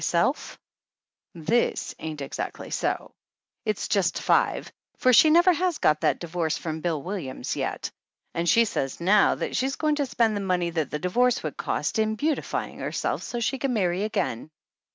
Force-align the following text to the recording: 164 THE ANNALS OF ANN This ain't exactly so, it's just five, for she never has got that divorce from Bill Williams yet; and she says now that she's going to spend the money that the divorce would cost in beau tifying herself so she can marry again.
164 0.03 0.57
THE 1.35 1.35
ANNALS 1.35 1.35
OF 1.35 1.39
ANN 1.39 1.45
This 1.69 1.95
ain't 1.99 2.21
exactly 2.21 2.71
so, 2.71 3.11
it's 3.67 3.87
just 3.87 4.19
five, 4.19 4.71
for 4.97 5.13
she 5.13 5.29
never 5.29 5.53
has 5.53 5.77
got 5.77 6.01
that 6.01 6.17
divorce 6.19 6.57
from 6.57 6.81
Bill 6.81 6.99
Williams 7.03 7.55
yet; 7.55 7.91
and 8.33 8.49
she 8.49 8.65
says 8.65 8.99
now 8.99 9.35
that 9.35 9.55
she's 9.55 9.75
going 9.75 9.97
to 9.97 10.07
spend 10.07 10.35
the 10.35 10.41
money 10.41 10.71
that 10.71 10.89
the 10.89 10.97
divorce 10.97 11.43
would 11.43 11.55
cost 11.55 11.99
in 11.99 12.15
beau 12.15 12.33
tifying 12.33 12.79
herself 12.79 13.21
so 13.21 13.39
she 13.39 13.59
can 13.59 13.73
marry 13.73 14.03
again. 14.03 14.49